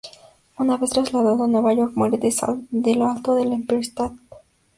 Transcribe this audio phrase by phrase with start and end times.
[0.57, 2.55] Una vez trasladado a Nueva York, muere desde
[2.95, 4.17] lo alto del Empire State.